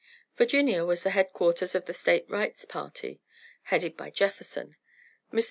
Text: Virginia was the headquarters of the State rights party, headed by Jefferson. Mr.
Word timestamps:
Virginia 0.35 0.83
was 0.83 1.03
the 1.03 1.11
headquarters 1.11 1.75
of 1.75 1.85
the 1.85 1.93
State 1.93 2.27
rights 2.27 2.65
party, 2.65 3.21
headed 3.65 3.95
by 3.95 4.09
Jefferson. 4.09 4.75
Mr. 5.31 5.39